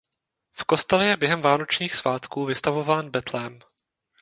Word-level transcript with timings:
V 0.53 0.63
kostele 0.65 1.07
je 1.07 1.17
během 1.17 1.41
vánočních 1.41 1.95
svátků 1.95 2.45
vystavován 2.45 3.09
betlém. 3.09 3.59